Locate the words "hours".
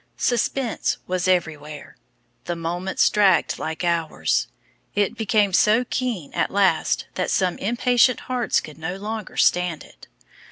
3.83-4.47